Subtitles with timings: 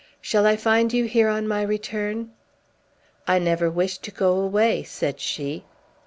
[0.19, 2.31] "Shall I find you here, on my return?"
[3.27, 5.63] "I never wish to go away," said she.